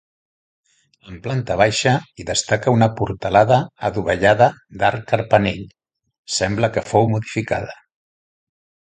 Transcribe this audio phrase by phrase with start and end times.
[1.09, 1.91] En planta baixa
[2.21, 3.59] hi destaca una portalada
[3.89, 4.47] adovellada
[4.83, 5.61] d'arc carpanell,
[6.39, 7.77] sembla que fou modificada.